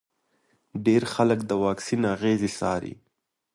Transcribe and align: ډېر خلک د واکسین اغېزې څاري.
ډېر 0.85 1.03
خلک 1.13 1.39
د 1.45 1.51
واکسین 1.63 2.01
اغېزې 2.15 2.49
څاري. 2.59 2.93